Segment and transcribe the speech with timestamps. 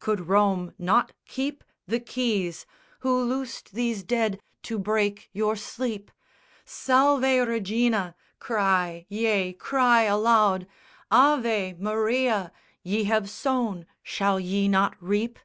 [0.00, 2.64] Could Rome not keep The keys?
[3.00, 6.10] Who loosed these dead to break your sleep?
[6.64, 10.66] SALVE REGINA, cry, yea, cry aloud.
[11.12, 12.52] AVE MARIA!
[12.82, 15.38] Ye have sown: shall ye not reap?